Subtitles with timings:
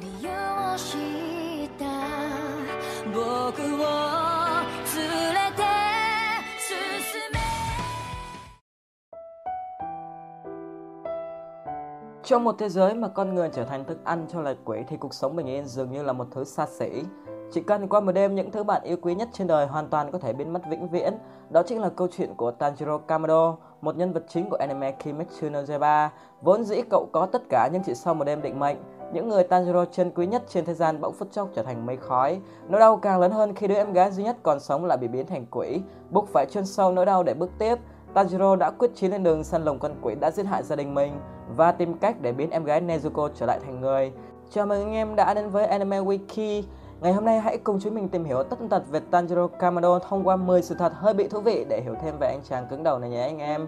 [0.00, 0.96] 利用し
[1.78, 1.84] た
[3.12, 3.84] 僕を
[4.94, 5.62] 連れて
[6.58, 7.38] 進め
[12.24, 14.96] Trong một thế giới mà con người trở thành thức ăn cho loài quỷ thì
[14.96, 17.02] cuộc sống bình yên dường như là một thứ xa xỉ.
[17.52, 20.12] Chỉ cần qua một đêm những thứ bạn yêu quý nhất trên đời hoàn toàn
[20.12, 21.14] có thể biến mất vĩnh viễn.
[21.50, 25.50] Đó chính là câu chuyện của Tanjiro Kamado, một nhân vật chính của anime Kimetsu
[25.50, 26.10] no Yaiba.
[26.42, 28.76] Vốn dĩ cậu có tất cả nhưng chỉ sau một đêm định mệnh,
[29.13, 31.97] những người Tanjiro chân quý nhất trên thế gian bỗng phút chốc trở thành mây
[31.97, 32.39] khói.
[32.67, 35.07] Nỗi đau càng lớn hơn khi đứa em gái duy nhất còn sống lại bị
[35.07, 37.75] biến thành quỷ, buộc phải chôn sâu nỗi đau để bước tiếp.
[38.13, 40.95] Tanjiro đã quyết chí lên đường săn lùng con quỷ đã giết hại gia đình
[40.95, 41.19] mình
[41.55, 44.11] và tìm cách để biến em gái Nezuko trở lại thành người.
[44.49, 46.63] Chào mừng anh em đã đến với Anime Wiki.
[47.01, 50.27] Ngày hôm nay hãy cùng chúng mình tìm hiểu tất tật về Tanjiro Kamado thông
[50.27, 52.83] qua 10 sự thật hơi bị thú vị để hiểu thêm về anh chàng cứng
[52.83, 53.67] đầu này nhé anh em.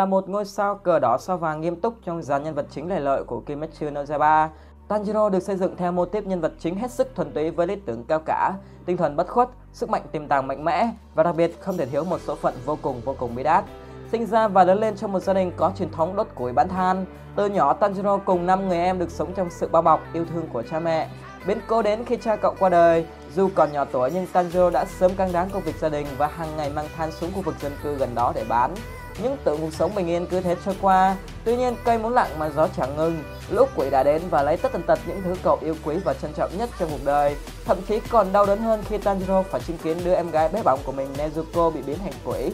[0.00, 2.88] Là một ngôi sao cờ đỏ sao vàng nghiêm túc trong dàn nhân vật chính
[2.88, 4.50] lề lợi của Kimetsu no Yaiba,
[4.88, 7.66] Tanjiro được xây dựng theo mô típ nhân vật chính hết sức thuần túy với
[7.66, 8.52] lý tưởng cao cả,
[8.86, 11.86] tinh thần bất khuất, sức mạnh tiềm tàng mạnh mẽ và đặc biệt không thể
[11.86, 13.64] thiếu một số phận vô cùng vô cùng bí đát.
[14.12, 16.68] Sinh ra và lớn lên trong một gia đình có truyền thống đốt củi bán
[16.68, 17.04] than,
[17.36, 20.46] từ nhỏ Tanjiro cùng năm người em được sống trong sự bao bọc yêu thương
[20.52, 21.08] của cha mẹ.
[21.46, 24.84] Biến cố đến khi cha cậu qua đời, dù còn nhỏ tuổi nhưng Tanjiro đã
[24.84, 27.54] sớm căng đáng công việc gia đình và hàng ngày mang than xuống khu vực
[27.60, 28.74] dân cư gần đó để bán.
[29.22, 32.30] Những tưởng cuộc sống bình yên cứ thế trôi qua, tuy nhiên cây muốn lặng
[32.38, 33.22] mà gió chẳng ngừng.
[33.50, 36.14] Lúc quỷ đã đến và lấy tất tần tật những thứ cậu yêu quý và
[36.14, 37.36] trân trọng nhất trong cuộc đời.
[37.64, 40.62] Thậm chí còn đau đớn hơn khi Tanjiro phải chứng kiến đứa em gái bé
[40.62, 42.52] bỏng của mình Nezuko bị biến thành quỷ.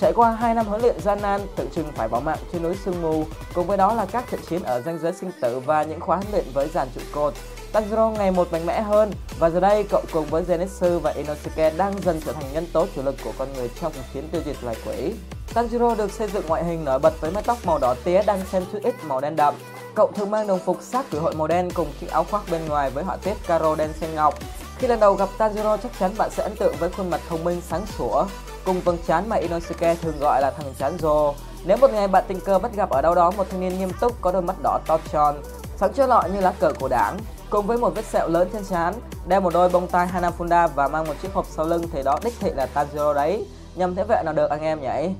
[0.00, 2.76] Trải qua 2 năm huấn luyện gian nan, tự chừng phải bỏ mạng trên núi
[2.84, 5.82] sương mù, cùng với đó là các trận chiến ở ranh giới sinh tử và
[5.82, 7.34] những khóa huấn luyện với dàn trụ cột.
[7.74, 11.70] Tanjiro ngày một mạnh mẽ hơn và giờ đây cậu cùng với Zenitsu và Inosuke
[11.70, 14.42] đang dần trở thành nhân tố chủ lực của con người trong cuộc chiến tiêu
[14.46, 15.14] diệt loài quỷ.
[15.54, 18.40] Tanjiro được xây dựng ngoại hình nổi bật với mái tóc màu đỏ tía đang
[18.52, 19.54] xen chút ít màu đen đậm.
[19.94, 22.66] Cậu thường mang đồng phục sát cử hội màu đen cùng chiếc áo khoác bên
[22.68, 24.34] ngoài với họa tiết caro đen xen ngọc.
[24.78, 27.44] Khi lần đầu gặp Tanjiro chắc chắn bạn sẽ ấn tượng với khuôn mặt thông
[27.44, 28.26] minh sáng sủa,
[28.64, 31.34] cùng vầng trán mà Inosuke thường gọi là thằng chán rô.
[31.64, 33.90] Nếu một ngày bạn tình cờ bắt gặp ở đâu đó một thanh niên nghiêm
[34.00, 35.42] túc có đôi mắt đỏ to tròn,
[35.76, 37.18] sáng chói lọi như lá cờ của đảng,
[37.54, 38.94] cùng với một vết sẹo lớn trên trán,
[39.28, 42.18] đeo một đôi bông tai Hanafuda và mang một chiếc hộp sau lưng thì đó
[42.24, 43.46] đích thị là Tanjiro đấy.
[43.74, 45.14] Nhầm thế vệ nào được anh em nhỉ?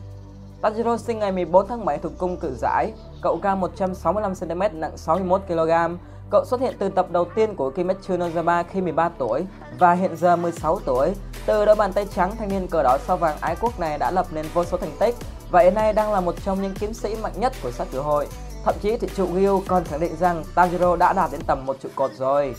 [0.63, 5.97] Tanjiro sinh ngày 14 tháng 7 thuộc cung cự giải, cậu cao 165cm nặng 61kg.
[6.31, 9.47] Cậu xuất hiện từ tập đầu tiên của Kimetsu no Yaiba khi 13 tuổi
[9.79, 11.15] và hiện giờ 16 tuổi.
[11.47, 14.11] Từ đôi bàn tay trắng, thanh niên cờ đỏ sao vàng ái quốc này đã
[14.11, 15.15] lập nên vô số thành tích
[15.51, 18.01] và hiện nay đang là một trong những kiếm sĩ mạnh nhất của sát cử
[18.01, 18.29] hội.
[18.65, 21.77] Thậm chí thị trụ Ryu còn khẳng định rằng Tanjiro đã đạt đến tầm một
[21.83, 22.55] trụ cột rồi.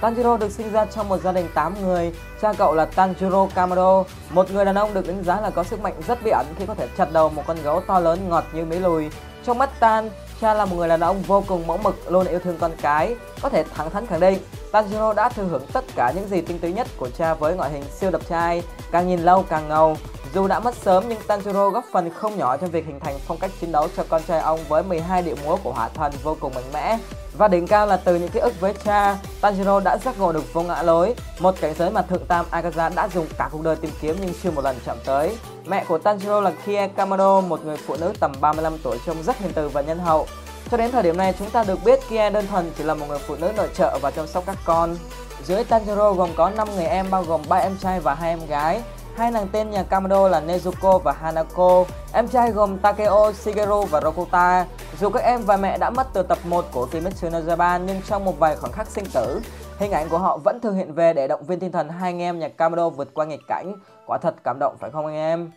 [0.00, 2.12] Tanjiro được sinh ra trong một gia đình 8 người.
[2.42, 5.80] Cha cậu là Tanjiro Kamado, một người đàn ông được đánh giá là có sức
[5.80, 8.44] mạnh rất bí ẩn khi có thể chặt đầu một con gấu to lớn ngọt
[8.52, 9.10] như mỹ lùi.
[9.44, 12.38] Trong mắt Tan, cha là một người đàn ông vô cùng mẫu mực, luôn yêu
[12.38, 13.16] thương con cái.
[13.42, 14.38] Có thể thẳng thắn khẳng định,
[14.72, 17.70] Tanjiro đã thừa hưởng tất cả những gì tinh túy nhất của cha với ngoại
[17.70, 19.96] hình siêu đập trai, càng nhìn lâu càng ngầu.
[20.34, 23.38] Dù đã mất sớm nhưng Tanjiro góp phần không nhỏ trong việc hình thành phong
[23.38, 26.36] cách chiến đấu cho con trai ông với 12 điệu múa của hỏa thần vô
[26.40, 26.98] cùng mạnh mẽ.
[27.38, 30.52] Và đỉnh cao là từ những ký ức với cha, Tanjiro đã giác ngộ được
[30.52, 33.76] vô ngã lối, một cảnh giới mà thượng tam Akaza đã dùng cả cuộc đời
[33.76, 35.38] tìm kiếm nhưng chưa một lần chạm tới.
[35.66, 39.38] Mẹ của Tanjiro là Kie Kamado, một người phụ nữ tầm 35 tuổi trông rất
[39.38, 40.26] hiền từ và nhân hậu.
[40.70, 43.06] Cho đến thời điểm này chúng ta được biết Kie đơn thuần chỉ là một
[43.08, 44.96] người phụ nữ nội trợ và chăm sóc các con.
[45.44, 48.46] Dưới Tanjiro gồm có 5 người em bao gồm 3 em trai và hai em
[48.46, 48.82] gái.
[49.16, 51.84] Hai nàng tên nhà Kamado là Nezuko và Hanako.
[52.12, 54.66] Em trai gồm Takeo, Shigeru và Rokuta.
[55.00, 58.02] Dù các em và mẹ đã mất từ tập 1 của Kimetsu no Yaiba nhưng
[58.02, 59.40] trong một vài khoảnh khắc sinh tử,
[59.78, 62.22] hình ảnh của họ vẫn thường hiện về để động viên tinh thần hai anh
[62.22, 63.74] em nhà Kamado vượt qua nghịch cảnh.
[64.06, 65.50] Quả thật cảm động phải không anh em?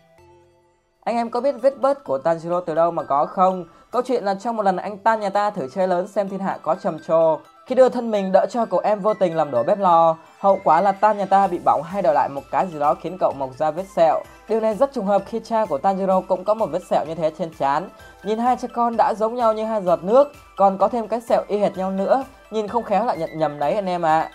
[1.03, 3.65] Anh em có biết vết bớt của Tanjiro từ đâu mà có không?
[3.91, 6.39] Câu chuyện là trong một lần anh Tan nhà ta thử chơi lớn xem thiên
[6.39, 7.39] hạ có trầm trồ.
[7.69, 10.59] Khi đưa thân mình đỡ cho cậu em vô tình làm đổ bếp lò, hậu
[10.63, 13.17] quả là Tan nhà ta bị bỏng hay đòi lại một cái gì đó khiến
[13.19, 14.23] cậu mọc ra vết sẹo.
[14.47, 17.15] Điều này rất trùng hợp khi cha của Tanjiro cũng có một vết sẹo như
[17.15, 17.89] thế trên trán.
[18.23, 21.21] Nhìn hai cha con đã giống nhau như hai giọt nước, còn có thêm cái
[21.21, 24.19] sẹo y hệt nhau nữa, nhìn không khéo lại nhận nhầm đấy anh em ạ.
[24.19, 24.31] À.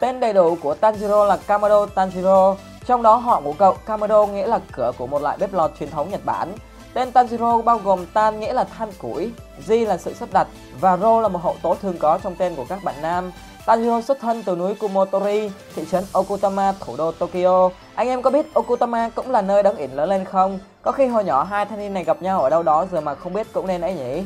[0.00, 2.54] Tên đầy đủ của Tanjiro là Kamado Tanjiro,
[2.86, 5.90] trong đó họ của cậu Kamado nghĩa là cửa của một loại bếp lò truyền
[5.90, 6.54] thống Nhật Bản.
[6.94, 9.30] Tên Tanjiro bao gồm Tan nghĩa là than củi,
[9.66, 10.46] Ji là sự sắp đặt
[10.80, 13.32] và Ro là một hậu tố thường có trong tên của các bạn nam.
[13.66, 17.70] Tanjiro xuất thân từ núi Kumotori, thị trấn Okutama, thủ đô Tokyo.
[17.94, 20.58] Anh em có biết Okutama cũng là nơi đấng ỉn lớn lên không?
[20.82, 23.14] Có khi hồi nhỏ hai thanh niên này gặp nhau ở đâu đó rồi mà
[23.14, 24.22] không biết cũng nên ấy nhỉ?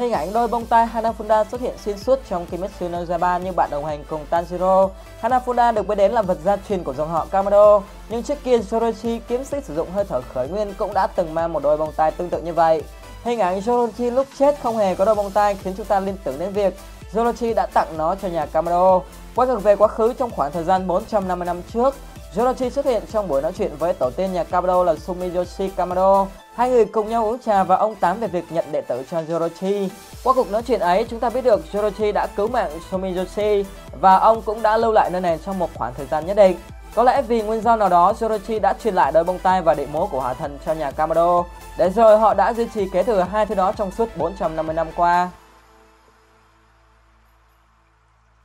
[0.00, 3.52] Hình ảnh đôi bông tai Hanafuda xuất hiện xuyên suốt trong Kimetsu no Yaiba như
[3.52, 4.88] bạn đồng hành cùng Tanjiro.
[5.22, 8.58] Hanafuda được biết đến là vật gia truyền của dòng họ Kamado, nhưng trước kia
[8.58, 11.76] Jorochi kiếm sĩ sử dụng hơi thở khởi nguyên cũng đã từng mang một đôi
[11.76, 12.82] bông tai tương tự như vậy.
[13.24, 16.16] Hình ảnh Jorochi lúc chết không hề có đôi bông tai khiến chúng ta liên
[16.24, 16.76] tưởng đến việc
[17.12, 19.00] Jorochi đã tặng nó cho nhà Kamado.
[19.34, 21.94] Quay ngược về quá khứ trong khoảng thời gian 450 năm trước,
[22.34, 26.26] Jorochi xuất hiện trong buổi nói chuyện với tổ tiên nhà Kamado là Sumiyoshi Kamado.
[26.54, 29.20] Hai người cùng nhau uống trà và ông tám về việc nhận đệ tử cho
[29.22, 29.88] Jorochi.
[30.24, 33.64] Qua cuộc nói chuyện ấy, chúng ta biết được Jorochi đã cứu mạng Sumiyoshi
[34.00, 36.56] và ông cũng đã lưu lại nơi này trong một khoảng thời gian nhất định.
[36.94, 39.74] Có lẽ vì nguyên do nào đó, Jorochi đã truyền lại đôi bông tai và
[39.74, 41.44] đệ múa của hỏa thần cho nhà Kamado.
[41.78, 44.86] Để rồi họ đã duy trì kế thừa hai thứ đó trong suốt 450 năm
[44.96, 45.30] qua.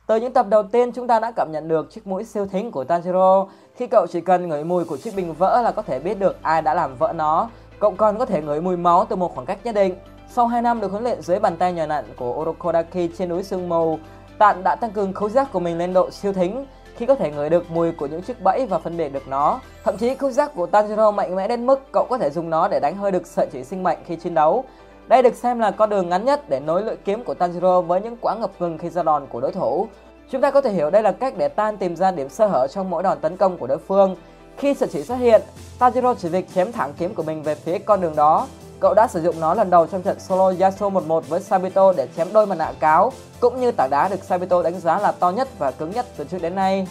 [0.06, 2.70] Từ những tập đầu tiên chúng ta đã cảm nhận được chiếc mũi siêu thính
[2.70, 3.46] của Tanjiro.
[3.76, 6.42] Khi cậu chỉ cần ngửi mùi của chiếc bình vỡ là có thể biết được
[6.42, 7.50] ai đã làm vỡ nó.
[7.80, 9.94] Cậu còn có thể ngửi mùi máu từ một khoảng cách nhất định.
[10.28, 13.42] Sau 2 năm được huấn luyện dưới bàn tay nhờ nặn của Orokodaki trên núi
[13.42, 13.98] sương mù,
[14.38, 16.66] Tạn đã tăng cường khứu giác của mình lên độ siêu thính
[16.96, 19.60] khi có thể ngửi được mùi của những chiếc bẫy và phân biệt được nó.
[19.84, 22.68] Thậm chí khứu giác của Tanjiro mạnh mẽ đến mức cậu có thể dùng nó
[22.68, 24.64] để đánh hơi được sợi chỉ sinh mệnh khi chiến đấu.
[25.08, 28.00] Đây được xem là con đường ngắn nhất để nối lưỡi kiếm của Tanjiro với
[28.00, 29.88] những quả ngập ngừng khi ra đòn của đối thủ.
[30.30, 32.66] Chúng ta có thể hiểu đây là cách để Tan tìm ra điểm sơ hở
[32.66, 34.16] trong mỗi đòn tấn công của đối phương.
[34.56, 35.42] Khi sự chỉ xuất hiện,
[35.78, 38.46] Tanjiro chỉ việc chém thẳng kiếm của mình về phía con đường đó.
[38.80, 42.08] Cậu đã sử dụng nó lần đầu trong trận solo Yasuo 11 với Sabito để
[42.16, 45.30] chém đôi mặt nạ cáo, cũng như tảng đá được Sabito đánh giá là to
[45.30, 46.86] nhất và cứng nhất từ trước đến nay.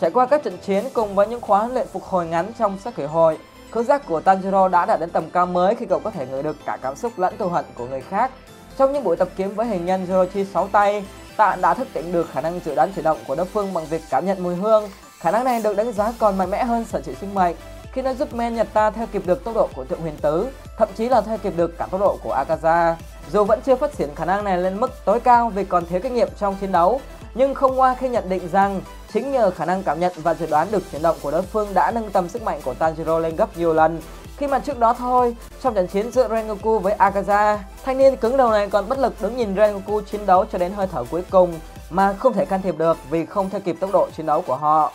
[0.00, 2.78] Trải qua các trận chiến cùng với những khóa huấn luyện phục hồi ngắn trong
[2.78, 3.38] sắc khởi hồi,
[3.72, 6.42] khứu giác của Tanjiro đã đạt đến tầm cao mới khi cậu có thể ngửi
[6.42, 8.30] được cả cảm xúc lẫn thù hận của người khác.
[8.78, 11.04] Trong những buổi tập kiếm với hình nhân Jorochi 6 tay,
[11.36, 13.86] Tạ đã thức tỉnh được khả năng dự đoán chuyển động của đối phương bằng
[13.86, 14.90] việc cảm nhận mùi hương.
[15.18, 17.56] Khả năng này được đánh giá còn mạnh mẽ hơn sở trị sinh mệnh
[17.92, 20.48] khi nó giúp men Nhật ta theo kịp được tốc độ của Thượng Huyền Tứ,
[20.78, 22.94] thậm chí là theo kịp được cả tốc độ của Akaza.
[23.32, 26.00] Dù vẫn chưa phát triển khả năng này lên mức tối cao vì còn thiếu
[26.02, 27.00] kinh nghiệm trong chiến đấu,
[27.34, 28.80] nhưng không qua khi nhận định rằng
[29.14, 31.74] chính nhờ khả năng cảm nhận và dự đoán được chuyển động của đối phương
[31.74, 34.00] đã nâng tầm sức mạnh của Tanjiro lên gấp nhiều lần.
[34.36, 38.36] Khi mà trước đó thôi, trong trận chiến giữa Rengoku với Akaza, thanh niên cứng
[38.36, 41.22] đầu này còn bất lực đứng nhìn Rengoku chiến đấu cho đến hơi thở cuối
[41.30, 41.54] cùng
[41.90, 44.56] mà không thể can thiệp được vì không theo kịp tốc độ chiến đấu của
[44.56, 44.92] họ.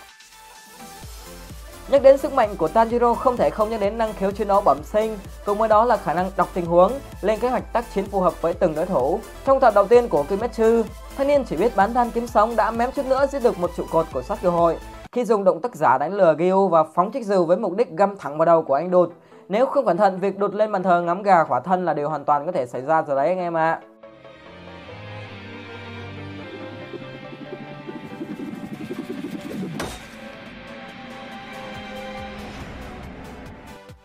[1.92, 4.62] Nhắc đến sức mạnh của Tanjiro không thể không nhắc đến năng khiếu chiến đấu
[4.62, 6.92] bẩm sinh, cùng với đó là khả năng đọc tình huống,
[7.22, 9.20] lên kế hoạch tác chiến phù hợp với từng đối thủ.
[9.46, 10.84] Trong tập đầu tiên của Kimetsu,
[11.18, 13.72] thanh niên chỉ biết bán than kiếm sống đã mém chút nữa giết được một
[13.78, 14.78] trụ cột của sát cơ hội
[15.16, 17.90] khi dùng động tác giả đánh lừa Gyu và phóng chiếc dù với mục đích
[17.90, 19.10] găm thẳng vào đầu của anh đột.
[19.50, 22.10] Nếu không cẩn thận, việc đột lên bàn thờ ngắm gà khỏa thân là điều
[22.10, 23.80] hoàn toàn có thể xảy ra rồi đấy anh em ạ.
[23.82, 23.95] À.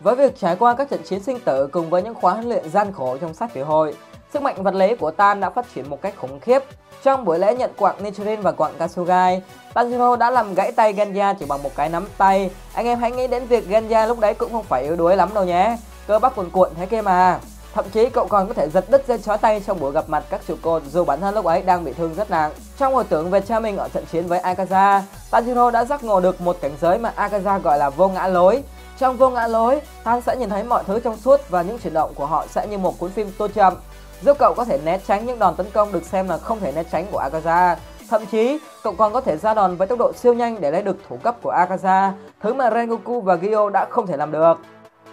[0.03, 2.69] Với việc trải qua các trận chiến sinh tử cùng với những khóa huấn luyện
[2.69, 3.95] gian khổ trong sát thể hội,
[4.33, 6.63] sức mạnh vật lý của Tan đã phát triển một cách khủng khiếp.
[7.03, 9.41] Trong buổi lễ nhận quặng Nichirin và quặng Kasugai,
[9.73, 12.51] Tanjiro đã làm gãy tay Genya chỉ bằng một cái nắm tay.
[12.73, 15.29] Anh em hãy nghĩ đến việc Genya lúc đấy cũng không phải yếu đuối lắm
[15.33, 15.77] đâu nhé.
[16.07, 17.39] Cơ bắp cuồn cuộn thế kia mà.
[17.73, 20.23] Thậm chí cậu còn có thể giật đứt dây chói tay trong buổi gặp mặt
[20.29, 22.51] các trụ cột dù bản thân lúc ấy đang bị thương rất nặng.
[22.77, 25.01] Trong hồi tưởng về cha mình ở trận chiến với Akaza,
[25.31, 28.63] Tanjiro đã giác ngộ được một cảnh giới mà Akaza gọi là vô ngã lối.
[29.01, 31.93] Trong vô ngã lối, Tan sẽ nhìn thấy mọi thứ trong suốt và những chuyển
[31.93, 33.73] động của họ sẽ như một cuốn phim tô chậm,
[34.21, 36.71] giúp cậu có thể né tránh những đòn tấn công được xem là không thể
[36.71, 37.75] né tránh của Akaza.
[38.09, 40.81] Thậm chí, cậu còn có thể ra đòn với tốc độ siêu nhanh để lấy
[40.81, 42.11] được thủ cấp của Akaza,
[42.41, 44.59] thứ mà Rengoku và Gyo đã không thể làm được.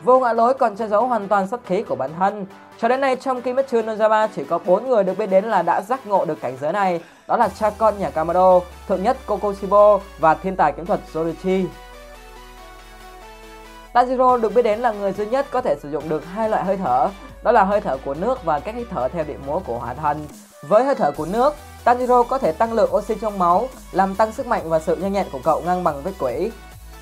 [0.03, 2.47] Vô ngã lối còn che giấu hoàn toàn sát khí của bản thân.
[2.79, 5.63] Cho đến nay trong Kimetsu no Yaiba chỉ có 4 người được biết đến là
[5.63, 9.17] đã giác ngộ được cảnh giới này, đó là cha con nhà Kamado, thượng nhất
[9.27, 11.67] Kokoshibo và thiên tài kiếm thuật Zorichi.
[13.99, 16.65] Tanjiro được biết đến là người duy nhất có thể sử dụng được hai loại
[16.65, 17.09] hơi thở,
[17.43, 19.95] đó là hơi thở của nước và các hít thở theo điện múa của hỏa
[19.95, 20.27] thần.
[20.63, 24.33] Với hơi thở của nước, Tanjiro có thể tăng lượng oxy trong máu, làm tăng
[24.33, 26.51] sức mạnh và sự nhanh nhẹn của cậu ngang bằng với quỷ.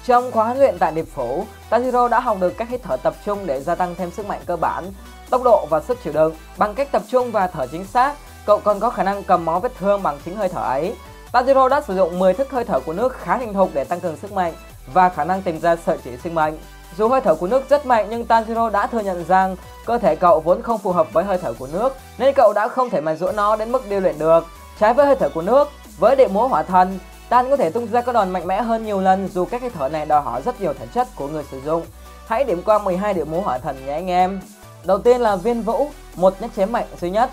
[0.07, 3.15] Trong khóa huấn luyện tại điệp phủ, Tanjiro đã học được cách hít thở tập
[3.25, 4.85] trung để gia tăng thêm sức mạnh cơ bản,
[5.31, 6.35] tốc độ và sức chịu đựng.
[6.59, 8.15] Bằng cách tập trung và thở chính xác,
[8.47, 10.95] cậu còn có khả năng cầm máu vết thương bằng chính hơi thở ấy.
[11.33, 14.01] Tanjiro đã sử dụng 10 thức hơi thở của nước khá thành thục để tăng
[14.01, 14.53] cường sức mạnh
[14.93, 16.55] và khả năng tìm ra sợi chỉ sinh mệnh.
[16.99, 20.17] Dù hơi thở của nước rất mạnh nhưng Tanjiro đã thừa nhận rằng cơ thể
[20.17, 23.01] cậu vốn không phù hợp với hơi thở của nước nên cậu đã không thể
[23.01, 24.47] mài dũa nó đến mức điêu luyện được.
[24.81, 27.87] Trái với hơi thở của nước, với địa múa hỏa thần, Tan có thể tung
[27.87, 30.43] ra các đòn mạnh mẽ hơn nhiều lần dù các cái thở này đòi hỏi
[30.43, 31.83] rất nhiều thể chất của người sử dụng.
[32.27, 34.41] Hãy điểm qua 12 địa múa hỏa thần nhé anh em.
[34.85, 37.31] Đầu tiên là viên vũ, một nhát chém mạnh duy nhất.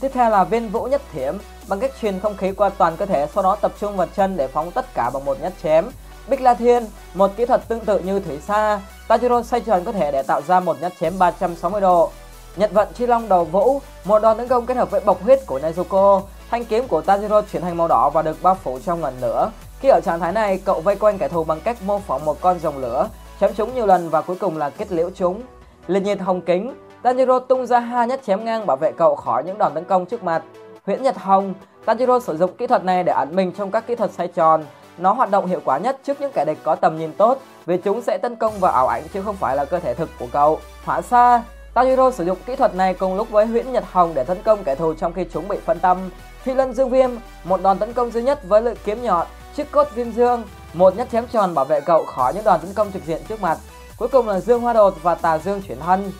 [0.00, 1.34] Tiếp theo là viên vũ nhất thiểm,
[1.68, 4.36] bằng cách truyền không khí qua toàn cơ thể sau đó tập trung vào chân
[4.36, 5.90] để phóng tất cả bằng một nhát chém.
[6.28, 9.92] Bích La Thiên, một kỹ thuật tương tự như thủy sa, Tajiro xoay tròn có
[9.92, 12.10] thể để tạo ra một nhát chém 360 độ.
[12.56, 15.40] Nhật vận chi long đầu vũ, một đòn tấn công kết hợp với bộc huyết
[15.46, 16.22] của Nezuko.
[16.50, 19.50] Thanh kiếm của Tanjiro chuyển thành màu đỏ và được bao phủ trong ngọn lửa.
[19.80, 22.40] Khi ở trạng thái này, cậu vây quanh kẻ thù bằng cách mô phỏng một
[22.40, 23.08] con rồng lửa,
[23.40, 25.42] chém chúng nhiều lần và cuối cùng là kết liễu chúng.
[25.86, 29.44] Liệt nhiệt hồng kính, Tanjiro tung ra hai nhát chém ngang bảo vệ cậu khỏi
[29.44, 30.42] những đòn tấn công trước mặt.
[30.86, 31.54] Huyễn Nhật Hồng,
[31.86, 34.64] Tanjiro sử dụng kỹ thuật này để ẩn mình trong các kỹ thuật xoay tròn.
[34.98, 37.76] Nó hoạt động hiệu quả nhất trước những kẻ địch có tầm nhìn tốt vì
[37.76, 40.26] chúng sẽ tấn công vào ảo ảnh chứ không phải là cơ thể thực của
[40.32, 40.60] cậu.
[40.84, 41.42] Hỏa xa
[41.74, 44.64] Tanjiro sử dụng kỹ thuật này cùng lúc với Huyễn Nhật Hồng để tấn công
[44.64, 46.10] kẻ thù trong khi chúng bị phân tâm.
[46.42, 47.10] Phi Lân Dương Viêm,
[47.44, 50.96] một đòn tấn công duy nhất với lưỡi kiếm nhọn, chiếc cốt viêm dương, một
[50.96, 53.58] nhát chém tròn bảo vệ cậu khỏi những đòn tấn công trực diện trước mặt.
[53.96, 56.12] Cuối cùng là Dương Hoa Đột và Tà Dương chuyển thân.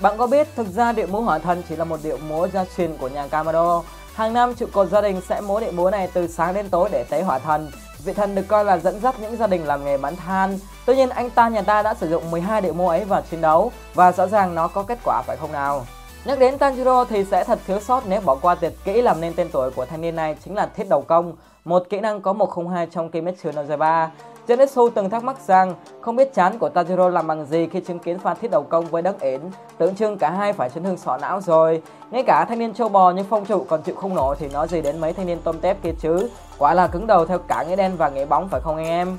[0.00, 2.64] Bạn có biết thực ra điệu múa hỏa thần chỉ là một điệu múa gia
[2.76, 3.82] truyền của nhà Kamado.
[4.16, 6.88] Hàng năm trụ cột gia đình sẽ múa điệu múa này từ sáng đến tối
[6.92, 7.70] để tế hỏa thần.
[8.04, 10.58] Vị thần được coi là dẫn dắt những gia đình làm nghề bán than.
[10.86, 13.40] Tuy nhiên anh ta nhà ta đã sử dụng 12 điệu múa ấy vào chiến
[13.40, 15.86] đấu và rõ ràng nó có kết quả phải không nào?
[16.24, 19.34] Nhắc đến Tanjiro thì sẽ thật thiếu sót nếu bỏ qua tuyệt kỹ làm nên
[19.34, 21.32] tên tuổi của thanh niên này chính là thiết đầu công,
[21.64, 24.10] một kỹ năng có 102 trong Kimetsu no Yaiba.
[24.48, 27.98] Genesu từng thắc mắc rằng không biết chán của Tanjiro làm bằng gì khi chứng
[27.98, 29.40] kiến pha thiết đầu công với đấng ến,
[29.78, 31.82] tượng trưng cả hai phải chấn thương sọ não rồi.
[32.10, 34.68] Ngay cả thanh niên châu bò như phong trụ còn chịu không nổi thì nói
[34.68, 36.30] gì đến mấy thanh niên tôm tép kia chứ.
[36.58, 39.16] Quả là cứng đầu theo cả nghĩa đen và nghĩa bóng phải không anh em?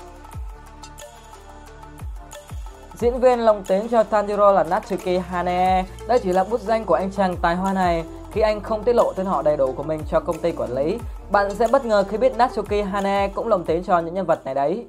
[2.96, 5.86] Diễn viên lồng tiếng cho Tanjiro là Natsuki Hane.
[6.08, 8.04] Đây chỉ là bút danh của anh chàng tài hoa này.
[8.32, 10.74] Khi anh không tiết lộ tên họ đầy đủ của mình cho công ty quản
[10.74, 11.00] lý,
[11.32, 14.46] bạn sẽ bất ngờ khi biết Natsuki Hane cũng lồng tiếng cho những nhân vật
[14.46, 14.88] này đấy.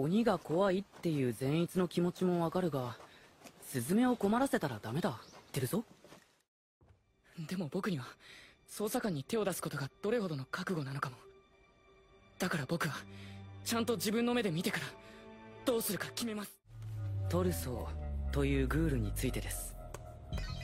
[0.00, 2.96] 鬼が怖いっていう善逸の気持ちもわかるが
[3.66, 5.08] スズメを困らせたらダメだ。
[5.10, 5.82] 言ってるぞ。
[7.48, 8.06] でも僕には
[8.70, 11.16] 捜査官に手を出すことがどれほどの覚悟なのかも。
[12.38, 12.94] だから僕は
[13.64, 14.84] ちゃんと自分の目で見てから
[15.64, 16.52] どうするか決めます。
[17.28, 19.74] トルソーというグールについてです。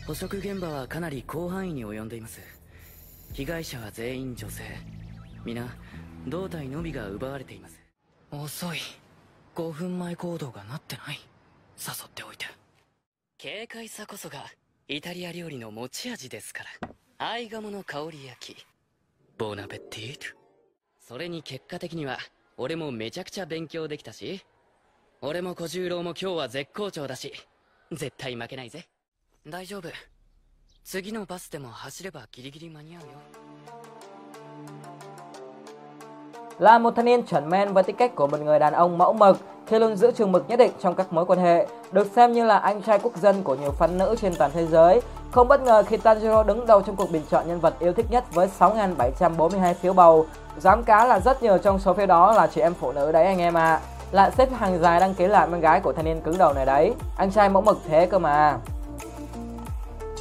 [0.07, 2.41] 捕食現場はかなり広範囲に及んでいます。
[3.33, 4.63] 被害者は全員女性。
[5.45, 5.77] 皆
[6.29, 7.81] 胴体のみが奪われています。
[8.31, 8.79] 遅い
[9.55, 11.21] 5分前行動がなってない。
[11.79, 12.47] 誘っておいて。
[13.41, 14.45] 軽快さこそが
[14.89, 16.89] イタリア料理の持ち味ですから。
[17.19, 18.67] 合鴨の香り焼き。
[19.39, 20.27] ボナペティート？
[21.01, 22.19] それに結果的には
[22.57, 24.45] 俺もめちゃくちゃ勉強できたし。
[25.21, 27.33] 俺も小十郎も今日は絶好調だし。
[27.93, 28.89] 絶対負けないぜ。
[29.47, 29.89] 大丈夫。
[30.83, 33.09] 次のバスでも走ればギリギリ間に合うよ
[36.59, 39.13] là một thanh niên chuẩn men với tính cách của một người đàn ông mẫu
[39.13, 42.33] mực khi luôn giữ trường mực nhất định trong các mối quan hệ, được xem
[42.33, 45.01] như là anh trai quốc dân của nhiều fan nữ trên toàn thế giới.
[45.31, 48.07] Không bất ngờ khi Tanjiro đứng đầu trong cuộc bình chọn nhân vật yêu thích
[48.11, 50.27] nhất với 6.742 phiếu bầu.
[50.59, 53.25] Dám cá là rất nhiều trong số phiếu đó là chị em phụ nữ đấy
[53.25, 53.75] anh em ạ.
[53.75, 53.81] À.
[54.13, 56.67] Lại xếp hàng dài đăng ký lại em gái của thanh niên cứng đầu này
[56.67, 56.93] đấy.
[57.17, 58.59] Anh trai mẫu mực thế cơ mà.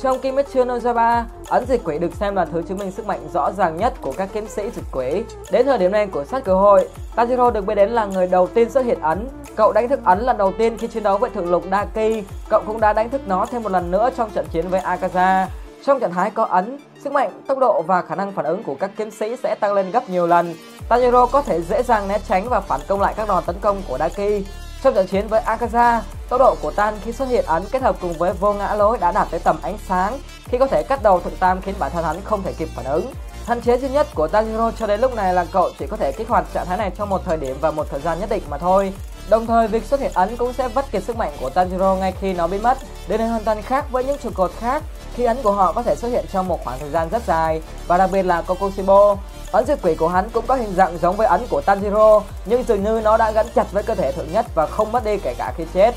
[0.03, 3.27] Trong Kimetsu no Yaiba, ấn dịch quỷ được xem là thứ chứng minh sức mạnh
[3.33, 5.23] rõ ràng nhất của các kiếm sĩ dịch quỷ.
[5.51, 8.47] Đến thời điểm này của sát cơ hội, Tanjiro được biết đến là người đầu
[8.47, 9.27] tiên xuất hiện ấn.
[9.55, 12.23] Cậu đánh thức ấn lần đầu tiên khi chiến đấu với thượng lục Daki.
[12.49, 15.45] Cậu cũng đã đánh thức nó thêm một lần nữa trong trận chiến với Akaza.
[15.85, 18.75] Trong trạng thái có ấn, sức mạnh, tốc độ và khả năng phản ứng của
[18.75, 20.53] các kiếm sĩ sẽ tăng lên gấp nhiều lần.
[20.89, 23.81] Tanjiro có thể dễ dàng né tránh và phản công lại các đòn tấn công
[23.87, 24.43] của Daki.
[24.83, 25.99] Trong trận chiến với Akaza,
[26.29, 28.97] tốc độ của Tan khi xuất hiện ấn kết hợp cùng với vô ngã lối
[28.97, 31.91] đã đạt tới tầm ánh sáng khi có thể cắt đầu thượng tam khiến bản
[31.91, 33.13] thân hắn không thể kịp phản ứng.
[33.45, 36.11] Hạn chế duy nhất của Tanjiro cho đến lúc này là cậu chỉ có thể
[36.11, 38.43] kích hoạt trạng thái này trong một thời điểm và một thời gian nhất định
[38.49, 38.93] mà thôi.
[39.29, 42.13] Đồng thời việc xuất hiện ấn cũng sẽ vắt kiệt sức mạnh của Tanjiro ngay
[42.21, 42.77] khi nó biến mất.
[43.07, 44.83] Điều này hoàn toàn khác với những trụ cột khác
[45.15, 47.61] khi ấn của họ có thể xuất hiện trong một khoảng thời gian rất dài
[47.87, 49.15] và đặc biệt là Kokushibo.
[49.53, 52.63] Ấn diệt quỷ của hắn cũng có hình dạng giống với ấn của Tanjiro, nhưng
[52.63, 55.17] dường như nó đã gắn chặt với cơ thể thượng nhất và không mất đi
[55.17, 55.95] kể cả khi chết.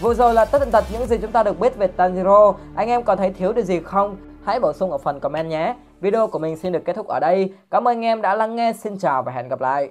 [0.00, 2.54] Vừa rồi là tất tần tật những gì chúng ta được biết về Tanjiro.
[2.76, 4.16] Anh em còn thấy thiếu điều gì không?
[4.44, 5.74] Hãy bổ sung ở phần comment nhé.
[6.00, 7.52] Video của mình xin được kết thúc ở đây.
[7.70, 8.72] Cảm ơn anh em đã lắng nghe.
[8.72, 9.84] Xin chào và hẹn gặp lại.